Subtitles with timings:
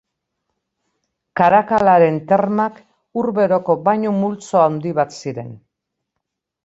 [1.41, 2.81] Karakalaren Termak
[3.21, 5.53] ur beroko bainu multzo handi bat ziren.